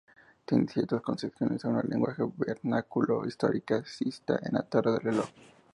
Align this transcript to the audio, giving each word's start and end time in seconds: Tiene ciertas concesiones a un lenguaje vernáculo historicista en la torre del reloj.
Tiene 0.45 0.67
ciertas 0.67 0.99
concesiones 1.03 1.63
a 1.63 1.69
un 1.69 1.83
lenguaje 1.87 2.23
vernáculo 2.35 3.23
historicista 3.27 4.39
en 4.41 4.55
la 4.55 4.63
torre 4.63 4.93
del 4.93 5.01
reloj. 5.01 5.29